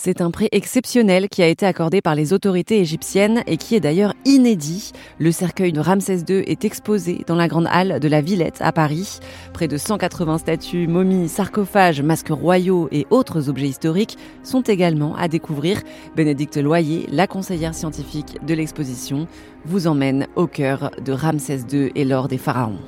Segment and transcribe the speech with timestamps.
[0.00, 3.80] C'est un prix exceptionnel qui a été accordé par les autorités égyptiennes et qui est
[3.80, 4.92] d'ailleurs inédit.
[5.18, 8.70] Le cercueil de Ramsès II est exposé dans la grande halle de la Villette à
[8.70, 9.18] Paris.
[9.52, 15.26] Près de 180 statues, momies, sarcophages, masques royaux et autres objets historiques sont également à
[15.26, 15.82] découvrir.
[16.14, 19.26] Bénédicte Loyer, la conseillère scientifique de l'exposition,
[19.64, 22.78] vous emmène au cœur de Ramsès II et l'or des pharaons.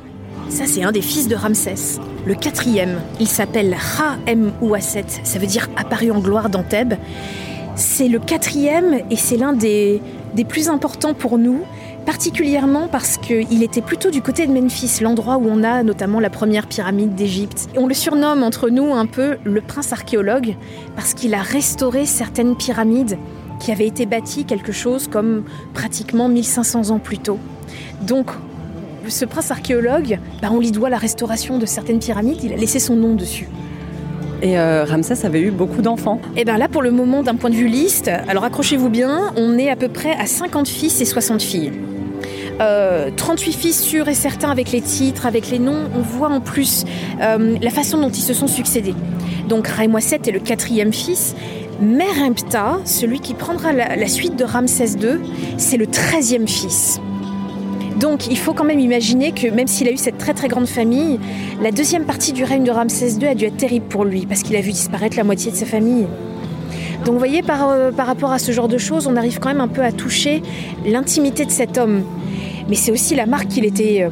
[0.49, 3.01] Ça, c'est un des fils de Ramsès, le quatrième.
[3.19, 6.95] Il s'appelle Ra-M-Ouasset, ça veut dire apparu en gloire d'Anteb.
[7.77, 10.03] C'est le quatrième et c'est l'un des,
[10.35, 11.61] des plus importants pour nous,
[12.05, 16.31] particulièrement parce qu'il était plutôt du côté de Memphis, l'endroit où on a notamment la
[16.31, 17.69] première pyramide d'Égypte.
[17.77, 20.57] On le surnomme entre nous un peu le prince archéologue,
[20.97, 23.17] parce qu'il a restauré certaines pyramides
[23.61, 25.45] qui avaient été bâties quelque chose comme
[25.75, 27.39] pratiquement 1500 ans plus tôt.
[28.03, 28.31] Donc
[29.11, 32.79] ce prince archéologue, bah, on lui doit la restauration de certaines pyramides, il a laissé
[32.79, 33.49] son nom dessus.
[34.43, 36.21] Et euh, Ramsès avait eu beaucoup d'enfants.
[36.37, 39.33] Et eh bien là, pour le moment, d'un point de vue liste, alors accrochez-vous bien,
[39.37, 41.73] on est à peu près à 50 fils et 60 filles.
[42.59, 45.89] 38 euh, fils sûrs et certains avec les titres, avec les noms.
[45.95, 46.85] On voit en plus
[47.21, 48.95] euh, la façon dont ils se sont succédés.
[49.49, 51.35] Donc Raïmoisset est le quatrième fils.
[51.81, 55.19] Merempta, celui qui prendra la, la suite de Ramsès II,
[55.57, 57.01] c'est le treizième fils.
[57.99, 60.69] Donc il faut quand même imaginer que même s'il a eu cette très très grande
[60.69, 61.19] famille,
[61.61, 64.43] la deuxième partie du règne de Ramsès II a dû être terrible pour lui parce
[64.43, 66.07] qu'il a vu disparaître la moitié de sa famille.
[67.05, 69.49] Donc vous voyez, par, euh, par rapport à ce genre de choses, on arrive quand
[69.49, 70.43] même un peu à toucher
[70.87, 72.03] l'intimité de cet homme.
[72.69, 74.11] Mais c'est aussi la marque qu'il était euh,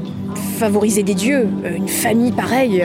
[0.58, 1.48] favorisé des dieux.
[1.64, 2.84] Euh, une famille pareille,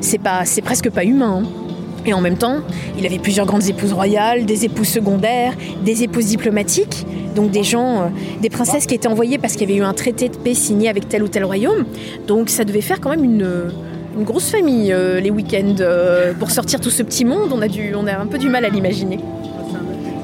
[0.00, 1.42] c'est presque pas humain.
[1.42, 1.69] Hein.
[2.06, 2.60] Et en même temps,
[2.98, 8.00] il avait plusieurs grandes épouses royales, des épouses secondaires, des épouses diplomatiques, donc des gens,
[8.00, 8.06] euh,
[8.40, 10.88] des princesses qui étaient envoyées parce qu'il y avait eu un traité de paix signé
[10.88, 11.84] avec tel ou tel royaume.
[12.26, 15.76] Donc ça devait faire quand même une, grosse famille euh, les week-ends.
[15.80, 18.48] Euh, pour sortir tout ce petit monde, on a, dû, on a un peu du
[18.48, 19.18] mal à l'imaginer.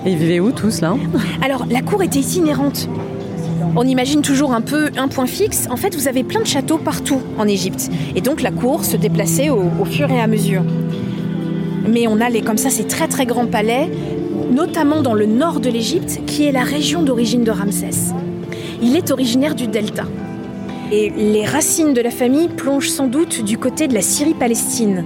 [0.05, 0.97] Et ils vivaient où tous là?
[1.43, 2.89] Alors la cour était itinérante.
[3.79, 5.67] On imagine toujours un peu un point fixe.
[5.71, 7.91] En fait, vous avez plein de châteaux partout en Égypte.
[8.15, 10.63] Et donc la cour se déplaçait au fur et à mesure
[11.89, 13.89] mais on a comme ça ces très très grands palais,
[14.51, 18.13] notamment dans le nord de l'Égypte, qui est la région d'origine de Ramsès.
[18.83, 20.05] Il est originaire du delta.
[20.93, 25.05] Et les racines de la famille plongent sans doute du côté de la Syrie-Palestine.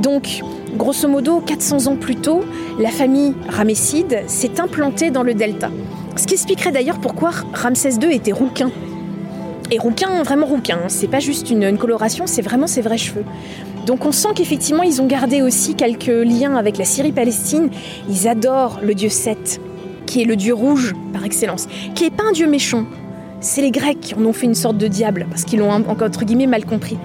[0.00, 0.40] Donc,
[0.76, 2.40] grosso modo, 400 ans plus tôt,
[2.78, 5.70] la famille ramesside s'est implantée dans le delta.
[6.16, 8.70] Ce qui expliquerait d'ailleurs pourquoi Ramsès II était rouquin.
[9.74, 10.88] Et rouquin, vraiment rouquin, hein.
[10.88, 13.24] c'est pas juste une, coloration, c'est vraiment ses vrais cheveux.
[13.86, 17.70] Donc on sent qu'effectivement ils ont gardé aussi quelques liens avec la Syrie-Palestine.
[18.06, 19.62] Ils adorent le dieu Seth,
[20.04, 22.84] qui est le dieu rouge par excellence, qui n'est pas un dieu méchant.
[23.40, 26.26] C'est les Grecs qui en ont fait une sorte de diable, parce qu'ils l'ont entre
[26.26, 26.98] guillemets mal compris.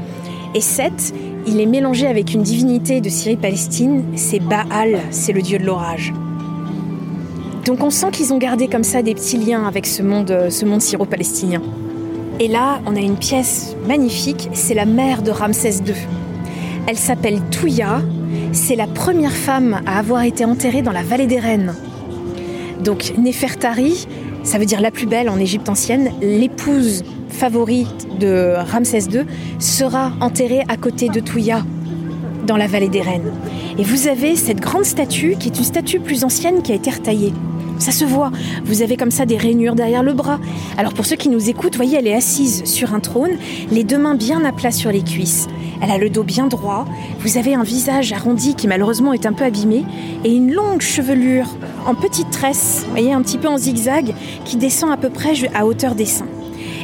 [0.54, 1.14] Et Seth,
[1.48, 6.14] il est mélangé avec une divinité de Syrie-Palestine, c'est Baal, c'est le dieu de l'orage.
[7.64, 10.66] Donc on sent qu'ils ont gardé comme ça des petits liens avec ce monde, ce
[10.66, 11.62] monde syro-palestinien.
[12.40, 15.96] Et là, on a une pièce magnifique, c'est la mère de Ramsès II.
[16.86, 18.02] Elle s'appelle Touya.
[18.52, 21.74] C'est la première femme à avoir été enterrée dans la vallée des reines.
[22.84, 24.08] Donc Nefertari,
[24.44, 29.26] ça veut dire la plus belle en Égypte ancienne, l'épouse favorite de Ramsès II,
[29.58, 31.64] sera enterrée à côté de Touya
[32.46, 33.34] dans la vallée des reines.
[33.80, 36.92] Et vous avez cette grande statue qui est une statue plus ancienne qui a été
[36.92, 37.34] retaillée.
[37.80, 38.32] Ça se voit.
[38.66, 40.40] Vous avez comme ça des rainures derrière le bras.
[40.78, 43.32] Alors pour ceux qui nous écoutent, voyez, elle est assise sur un trône,
[43.72, 45.48] les deux mains bien à plat sur les cuisses.
[45.82, 46.86] Elle a le dos bien droit.
[47.20, 49.86] Vous avez un visage arrondi qui malheureusement est un peu abîmé
[50.24, 51.48] et une longue chevelure
[51.86, 54.14] en petite tresse, voyez, un petit peu en zigzag,
[54.44, 56.28] qui descend à peu près à hauteur des seins.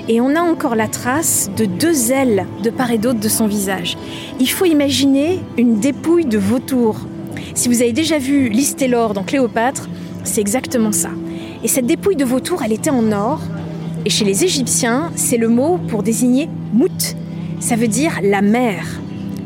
[0.08, 3.48] Et on a encore la trace de deux ailes de part et d'autre de son
[3.48, 3.98] visage.
[4.40, 6.98] Il faut imaginer une dépouille de vautour.
[7.56, 8.52] Si vous avez déjà vu
[8.88, 9.88] l'or dans Cléopâtre,
[10.24, 11.10] c'est exactement ça.
[11.64, 13.42] Et cette dépouille de vautour, elle était en or.
[14.06, 17.16] Et chez les Égyptiens, c'est le mot pour désigner mout.
[17.60, 18.86] Ça veut dire la mère.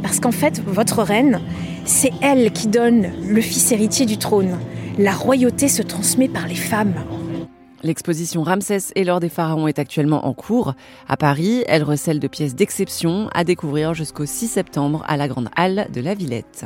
[0.01, 1.41] Parce qu'en fait, votre reine,
[1.85, 4.57] c'est elle qui donne le fils héritier du trône.
[4.97, 6.95] La royauté se transmet par les femmes.
[7.83, 10.73] L'exposition Ramsès et l'or des pharaons est actuellement en cours.
[11.07, 15.49] À Paris, elle recèle de pièces d'exception à découvrir jusqu'au 6 septembre à la Grande
[15.55, 16.65] Halle de la Villette.